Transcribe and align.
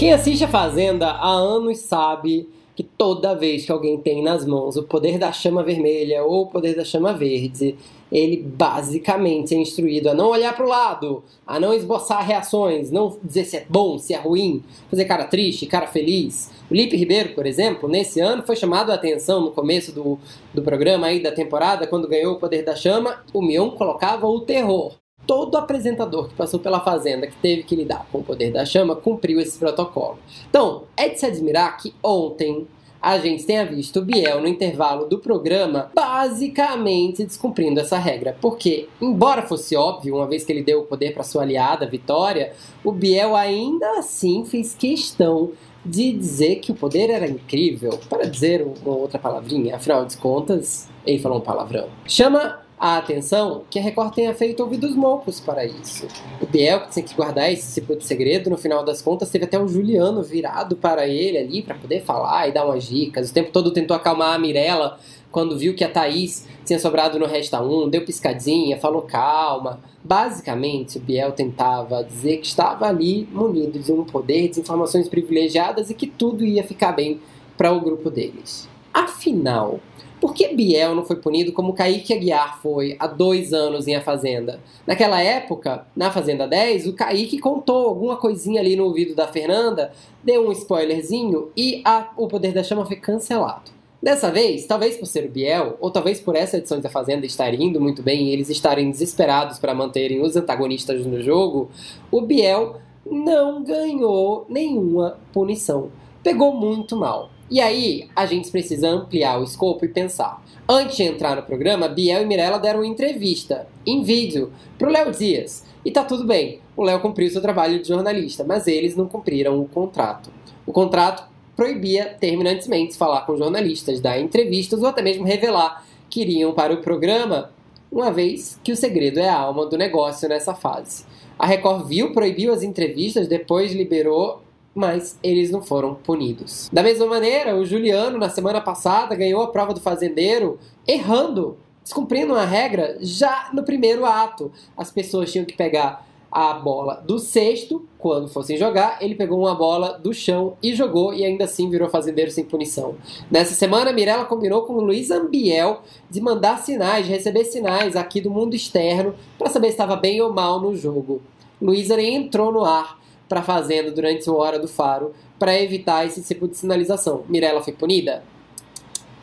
Quem 0.00 0.14
assiste 0.14 0.42
a 0.42 0.48
Fazenda 0.48 1.08
há 1.08 1.28
anos 1.28 1.80
sabe 1.80 2.48
que 2.74 2.82
toda 2.82 3.34
vez 3.34 3.66
que 3.66 3.70
alguém 3.70 4.00
tem 4.00 4.22
nas 4.22 4.46
mãos 4.46 4.78
o 4.78 4.84
poder 4.84 5.18
da 5.18 5.30
chama 5.30 5.62
vermelha 5.62 6.24
ou 6.24 6.44
o 6.44 6.46
poder 6.46 6.74
da 6.74 6.86
chama 6.86 7.12
verde, 7.12 7.76
ele 8.10 8.38
basicamente 8.38 9.54
é 9.54 9.58
instruído 9.58 10.08
a 10.08 10.14
não 10.14 10.30
olhar 10.30 10.56
para 10.56 10.64
o 10.64 10.68
lado, 10.70 11.22
a 11.46 11.60
não 11.60 11.74
esboçar 11.74 12.26
reações, 12.26 12.90
não 12.90 13.18
dizer 13.22 13.44
se 13.44 13.58
é 13.58 13.66
bom, 13.68 13.98
se 13.98 14.14
é 14.14 14.16
ruim, 14.16 14.64
fazer 14.88 15.04
cara 15.04 15.26
triste, 15.26 15.66
cara 15.66 15.86
feliz. 15.86 16.50
O 16.70 16.74
Lipe 16.74 16.96
Ribeiro, 16.96 17.34
por 17.34 17.44
exemplo, 17.44 17.86
nesse 17.86 18.20
ano 18.20 18.42
foi 18.42 18.56
chamado 18.56 18.92
a 18.92 18.94
atenção 18.94 19.42
no 19.42 19.50
começo 19.50 19.92
do, 19.92 20.18
do 20.54 20.62
programa 20.62 21.08
aí 21.08 21.22
da 21.22 21.30
temporada, 21.30 21.86
quando 21.86 22.08
ganhou 22.08 22.36
o 22.36 22.38
poder 22.38 22.64
da 22.64 22.74
chama, 22.74 23.22
o 23.34 23.42
Mion 23.42 23.72
colocava 23.72 24.26
o 24.26 24.40
terror 24.40 24.94
todo 25.30 25.56
apresentador 25.56 26.28
que 26.28 26.34
passou 26.34 26.58
pela 26.58 26.80
Fazenda, 26.80 27.28
que 27.28 27.36
teve 27.36 27.62
que 27.62 27.76
lidar 27.76 28.04
com 28.10 28.18
o 28.18 28.24
poder 28.24 28.50
da 28.50 28.64
chama, 28.64 28.96
cumpriu 28.96 29.38
esse 29.38 29.56
protocolo. 29.56 30.18
Então, 30.48 30.82
é 30.96 31.08
de 31.08 31.20
se 31.20 31.24
admirar 31.24 31.76
que 31.76 31.94
ontem 32.02 32.66
a 33.00 33.16
gente 33.16 33.46
tenha 33.46 33.64
visto 33.64 34.00
o 34.00 34.04
Biel 34.04 34.40
no 34.40 34.48
intervalo 34.48 35.06
do 35.06 35.20
programa 35.20 35.88
basicamente 35.94 37.24
descumprindo 37.24 37.78
essa 37.78 37.96
regra. 37.96 38.36
Porque, 38.40 38.88
embora 39.00 39.42
fosse 39.42 39.76
óbvio, 39.76 40.16
uma 40.16 40.26
vez 40.26 40.44
que 40.44 40.50
ele 40.50 40.64
deu 40.64 40.80
o 40.80 40.86
poder 40.86 41.14
para 41.14 41.22
sua 41.22 41.42
aliada, 41.42 41.86
Vitória, 41.86 42.52
o 42.82 42.90
Biel 42.90 43.36
ainda 43.36 44.00
assim 44.00 44.44
fez 44.44 44.74
questão 44.74 45.52
de 45.86 46.12
dizer 46.12 46.56
que 46.56 46.72
o 46.72 46.74
poder 46.74 47.08
era 47.08 47.28
incrível, 47.28 48.00
para 48.08 48.26
dizer 48.26 48.66
uma 48.84 48.96
outra 48.96 49.16
palavrinha, 49.16 49.76
afinal 49.76 50.04
de 50.04 50.16
contas, 50.16 50.88
ele 51.06 51.20
falou 51.20 51.38
um 51.38 51.40
palavrão. 51.40 51.86
Chama 52.04 52.58
a 52.80 52.96
atenção 52.96 53.64
que 53.68 53.78
a 53.78 53.82
Record 53.82 54.14
tenha 54.14 54.32
feito 54.32 54.60
ouvidos 54.60 54.96
moucos 54.96 55.38
para 55.38 55.66
isso. 55.66 56.08
O 56.40 56.46
Biel, 56.46 56.80
que 56.80 56.90
tinha 56.90 57.04
que 57.04 57.14
guardar 57.14 57.52
esse 57.52 57.78
tipo 57.78 57.94
de 57.94 58.06
segredo, 58.06 58.48
no 58.48 58.56
final 58.56 58.82
das 58.82 59.02
contas, 59.02 59.28
teve 59.28 59.44
até 59.44 59.58
o 59.58 59.68
Juliano 59.68 60.22
virado 60.22 60.74
para 60.76 61.06
ele 61.06 61.36
ali 61.36 61.62
para 61.62 61.74
poder 61.74 62.00
falar 62.00 62.48
e 62.48 62.52
dar 62.52 62.64
umas 62.64 62.84
dicas. 62.84 63.28
O 63.28 63.34
tempo 63.34 63.52
todo 63.52 63.70
tentou 63.70 63.94
acalmar 63.94 64.34
a 64.34 64.38
Mirella 64.38 64.98
quando 65.30 65.58
viu 65.58 65.74
que 65.74 65.84
a 65.84 65.90
Thaís 65.90 66.46
tinha 66.64 66.78
sobrado 66.78 67.18
no 67.18 67.26
Resta 67.26 67.62
1, 67.62 67.90
deu 67.90 68.02
piscadinha, 68.02 68.78
falou 68.78 69.02
calma. 69.02 69.78
Basicamente, 70.02 70.96
o 70.96 71.00
Biel 71.02 71.32
tentava 71.32 72.02
dizer 72.02 72.38
que 72.38 72.46
estava 72.46 72.86
ali 72.86 73.28
munido 73.30 73.78
de 73.78 73.92
um 73.92 74.04
poder 74.04 74.48
de 74.48 74.60
informações 74.60 75.06
privilegiadas 75.06 75.90
e 75.90 75.94
que 75.94 76.06
tudo 76.06 76.46
ia 76.46 76.64
ficar 76.64 76.92
bem 76.92 77.20
para 77.58 77.72
o 77.72 77.80
grupo 77.80 78.08
deles. 78.08 78.66
Afinal, 78.92 79.80
por 80.20 80.34
que 80.34 80.48
Biel 80.48 80.94
não 80.94 81.04
foi 81.04 81.16
punido 81.16 81.52
como 81.52 81.72
Kaique 81.72 82.12
Aguiar 82.12 82.60
foi 82.60 82.94
há 82.98 83.06
dois 83.06 83.52
anos 83.52 83.88
em 83.88 83.96
A 83.96 84.02
Fazenda? 84.02 84.60
Naquela 84.86 85.20
época, 85.20 85.86
na 85.96 86.10
Fazenda 86.10 86.46
10, 86.46 86.88
o 86.88 86.92
Kaique 86.92 87.38
contou 87.38 87.88
alguma 87.88 88.16
coisinha 88.16 88.60
ali 88.60 88.76
no 88.76 88.84
ouvido 88.84 89.14
da 89.14 89.26
Fernanda, 89.26 89.92
deu 90.22 90.46
um 90.46 90.52
spoilerzinho 90.52 91.50
e 91.56 91.80
a, 91.84 92.10
o 92.16 92.28
Poder 92.28 92.52
da 92.52 92.62
Chama 92.62 92.84
foi 92.84 92.96
cancelado. 92.96 93.70
Dessa 94.02 94.30
vez, 94.30 94.66
talvez 94.66 94.96
por 94.96 95.06
ser 95.06 95.26
o 95.26 95.30
Biel, 95.30 95.76
ou 95.78 95.90
talvez 95.90 96.20
por 96.20 96.34
essa 96.34 96.56
edição 96.56 96.80
da 96.80 96.88
Fazenda 96.88 97.26
estar 97.26 97.52
indo 97.52 97.80
muito 97.80 98.02
bem 98.02 98.28
e 98.28 98.32
eles 98.32 98.48
estarem 98.48 98.90
desesperados 98.90 99.58
para 99.58 99.74
manterem 99.74 100.22
os 100.22 100.36
antagonistas 100.36 101.04
no 101.04 101.22
jogo, 101.22 101.70
o 102.10 102.22
Biel 102.22 102.76
não 103.04 103.62
ganhou 103.62 104.46
nenhuma 104.48 105.18
punição. 105.32 105.90
Pegou 106.22 106.54
muito 106.54 106.96
mal. 106.96 107.30
E 107.50 107.60
aí, 107.60 108.08
a 108.14 108.26
gente 108.26 108.48
precisa 108.48 108.88
ampliar 108.88 109.40
o 109.40 109.42
escopo 109.42 109.84
e 109.84 109.88
pensar. 109.88 110.40
Antes 110.68 110.96
de 110.96 111.02
entrar 111.02 111.34
no 111.34 111.42
programa, 111.42 111.88
Biel 111.88 112.22
e 112.22 112.24
Mirella 112.24 112.60
deram 112.60 112.78
uma 112.78 112.86
entrevista, 112.86 113.66
em 113.84 114.04
vídeo, 114.04 114.52
pro 114.78 114.88
Léo 114.88 115.10
Dias. 115.10 115.64
E 115.84 115.90
tá 115.90 116.04
tudo 116.04 116.24
bem, 116.24 116.60
o 116.76 116.84
Léo 116.84 117.00
cumpriu 117.00 117.28
seu 117.28 117.42
trabalho 117.42 117.82
de 117.82 117.88
jornalista, 117.88 118.44
mas 118.44 118.68
eles 118.68 118.94
não 118.94 119.08
cumpriram 119.08 119.60
o 119.60 119.66
contrato. 119.66 120.30
O 120.64 120.72
contrato 120.72 121.28
proibia 121.56 122.16
terminantemente 122.20 122.96
falar 122.96 123.22
com 123.22 123.36
jornalistas, 123.36 124.00
dar 124.00 124.20
entrevistas 124.20 124.80
ou 124.80 124.86
até 124.86 125.02
mesmo 125.02 125.24
revelar 125.24 125.84
que 126.08 126.20
iriam 126.20 126.52
para 126.52 126.72
o 126.72 126.80
programa, 126.80 127.50
uma 127.90 128.12
vez 128.12 128.60
que 128.62 128.70
o 128.70 128.76
segredo 128.76 129.18
é 129.18 129.28
a 129.28 129.36
alma 129.36 129.66
do 129.66 129.76
negócio 129.76 130.28
nessa 130.28 130.54
fase. 130.54 131.04
A 131.36 131.46
Record 131.46 131.88
viu, 131.88 132.12
proibiu 132.12 132.52
as 132.52 132.62
entrevistas, 132.62 133.26
depois 133.26 133.72
liberou 133.72 134.40
mas 134.74 135.18
eles 135.22 135.50
não 135.50 135.62
foram 135.62 135.94
punidos. 135.94 136.68
Da 136.72 136.82
mesma 136.82 137.06
maneira, 137.06 137.56
o 137.56 137.64
Juliano, 137.64 138.18
na 138.18 138.28
semana 138.28 138.60
passada, 138.60 139.14
ganhou 139.14 139.42
a 139.42 139.48
prova 139.48 139.74
do 139.74 139.80
fazendeiro 139.80 140.58
errando, 140.86 141.56
descumprindo 141.82 142.32
uma 142.32 142.44
regra 142.44 142.96
já 143.00 143.50
no 143.52 143.64
primeiro 143.64 144.04
ato. 144.04 144.52
As 144.76 144.90
pessoas 144.90 145.32
tinham 145.32 145.44
que 145.44 145.56
pegar 145.56 146.06
a 146.30 146.54
bola 146.54 147.02
do 147.04 147.18
sexto, 147.18 147.84
quando 147.98 148.28
fossem 148.28 148.56
jogar, 148.56 148.98
ele 149.02 149.16
pegou 149.16 149.40
uma 149.40 149.54
bola 149.54 149.98
do 149.98 150.14
chão 150.14 150.56
e 150.62 150.74
jogou, 150.74 151.12
e 151.12 151.24
ainda 151.24 151.44
assim 151.44 151.68
virou 151.68 151.88
fazendeiro 151.88 152.30
sem 152.30 152.44
punição. 152.44 152.94
Nessa 153.28 153.54
semana, 153.54 153.92
Mirella 153.92 154.24
combinou 154.24 154.62
com 154.62 154.74
o 154.74 154.80
Luiz 154.80 155.10
Ambiel 155.10 155.82
de 156.08 156.20
mandar 156.20 156.58
sinais, 156.58 157.06
de 157.06 157.12
receber 157.12 157.44
sinais 157.44 157.96
aqui 157.96 158.20
do 158.20 158.30
mundo 158.30 158.54
externo 158.54 159.14
para 159.36 159.50
saber 159.50 159.68
se 159.68 159.72
estava 159.72 159.96
bem 159.96 160.20
ou 160.20 160.32
mal 160.32 160.60
no 160.60 160.76
jogo. 160.76 161.20
Luísa 161.60 161.96
nem 161.96 162.14
entrou 162.14 162.52
no 162.52 162.64
ar 162.64 162.99
para 163.30 163.40
a 163.40 163.44
fazenda 163.44 163.92
durante 163.92 164.24
sua 164.24 164.34
hora 164.34 164.58
do 164.58 164.66
faro 164.66 165.14
para 165.38 165.56
evitar 165.56 166.04
esse 166.04 166.20
tipo 166.20 166.48
de 166.48 166.56
sinalização. 166.56 167.22
Mirella 167.28 167.62
foi 167.62 167.72
punida? 167.72 168.24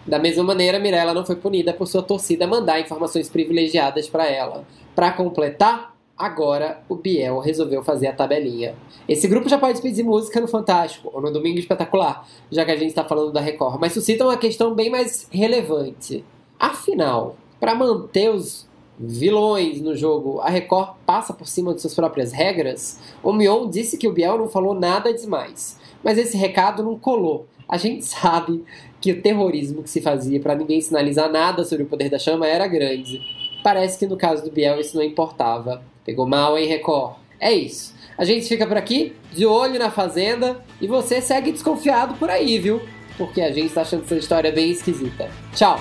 Da 0.08 0.18
mesma 0.18 0.46
maneira, 0.46 0.80
Mirella 0.80 1.14
não 1.14 1.26
foi 1.26 1.36
punida 1.36 1.74
por 1.74 1.86
sua 1.88 2.02
torcida 2.02 2.48
mandar 2.48 2.80
informações 2.80 3.28
privilegiadas 3.28 4.08
para 4.08 4.26
ela. 4.26 4.64
Para 4.96 5.12
completar, 5.12 5.94
agora 6.18 6.82
o 6.88 6.96
Biel 6.96 7.40
resolveu 7.40 7.84
fazer 7.84 8.08
a 8.08 8.14
tabelinha. 8.14 8.76
Esse 9.10 9.28
grupo 9.28 9.50
já 9.50 9.58
pode 9.58 9.82
pedir 9.82 10.04
música 10.04 10.40
no 10.40 10.48
Fantástico 10.48 11.12
ou 11.14 11.22
no 11.22 11.30
Domingo 11.30 11.60
Espetacular, 11.60 12.26
já 12.50 12.64
que 12.64 12.72
a 12.72 12.78
gente 12.78 12.90
está 12.90 13.04
falando 13.04 13.34
da 13.34 13.42
Record, 13.42 13.78
mas 13.78 13.92
suscita 13.92 14.24
uma 14.24 14.38
questão 14.38 14.74
bem 14.74 14.90
mais 14.90 15.28
relevante. 15.30 16.24
Afinal, 16.58 17.36
para 17.60 17.76
manter 17.76 18.30
os 18.30 18.66
vilões 19.00 19.82
no 19.82 19.96
jogo, 19.96 20.40
a 20.42 20.50
Record 20.50 20.96
passa 21.06 21.34
por 21.34 21.48
cima 21.48 21.74
de 21.74 21.82
suas 21.82 21.94
próprias 21.94 22.32
regras, 22.32 23.00
o 23.24 23.32
Mion 23.32 23.70
disse 23.70 23.98
que 23.98 24.08
o 24.08 24.14
Biel 24.14 24.38
não 24.38 24.48
falou 24.48 24.74
nada 24.74 25.14
demais. 25.14 25.78
Mas 26.04 26.18
esse 26.18 26.38
recado 26.38 26.84
não 26.84 26.98
colou. 26.98 27.48
A 27.68 27.78
gente 27.78 28.06
sabe 28.08 28.64
que 29.00 29.12
o 29.12 29.22
terrorismo 29.22 29.84
que 29.84 29.90
se 29.90 30.02
fazia 30.02 30.40
para 30.40 30.56
ninguém 30.56 30.82
sinalizar 30.82 31.30
nada 31.30 31.64
sobre 31.64 31.84
o 31.84 31.88
poder 31.88 32.10
da 32.10 32.18
chama 32.18 32.48
era 32.48 32.68
grande. 32.68 33.22
Parece 33.64 34.00
que 34.00 34.08
no 34.08 34.18
caso 34.18 34.44
do 34.44 34.52
Biel 34.52 34.80
isso 34.80 34.96
não 34.96 35.04
importava. 35.04 35.82
Pegou 36.06 36.26
mal, 36.26 36.58
hein, 36.58 36.68
Record? 36.68 37.16
É 37.40 37.52
isso. 37.52 37.94
A 38.18 38.24
gente 38.24 38.48
fica 38.48 38.66
por 38.66 38.78
aqui, 38.78 39.14
de 39.32 39.46
olho 39.46 39.78
na 39.78 39.92
fazenda, 39.92 40.64
e 40.82 40.88
você 40.88 41.22
segue 41.22 41.52
desconfiado 41.52 42.16
por 42.16 42.30
aí, 42.30 42.58
viu? 42.58 42.82
Porque 43.18 43.42
a 43.42 43.52
gente 43.52 43.74
tá 43.74 43.82
achando 43.82 44.04
essa 44.04 44.16
história 44.16 44.52
bem 44.52 44.72
esquisita. 44.72 45.30
Tchau! 45.54 45.78